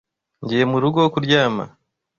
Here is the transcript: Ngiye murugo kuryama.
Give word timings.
Ngiye 0.43 0.63
murugo 0.71 1.01
kuryama. 1.13 1.63